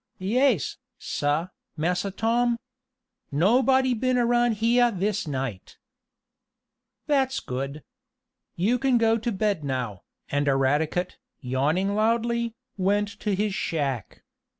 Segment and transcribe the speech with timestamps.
[0.17, 2.57] "Yais, sah, Massa Tom.
[3.31, 5.77] Nobody been around yeah this night."
[7.05, 7.83] "That's good.
[8.55, 14.23] You can go to bed now," and Eradicate, yawning loudly, went to his shack.